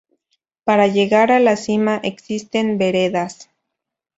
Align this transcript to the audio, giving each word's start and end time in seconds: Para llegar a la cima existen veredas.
Para 0.63 0.87
llegar 0.87 1.31
a 1.31 1.39
la 1.39 1.55
cima 1.55 2.01
existen 2.03 2.79
veredas. 2.79 3.51